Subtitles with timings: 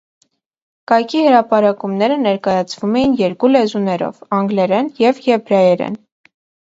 [0.91, 6.01] Կայքի հրապարակումները ներկայացվում էին երկու լեզուներով, անգլերեն և եբրայերեն։